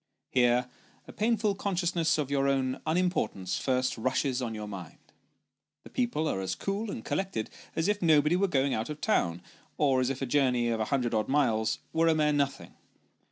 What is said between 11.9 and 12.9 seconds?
were a mere nothing.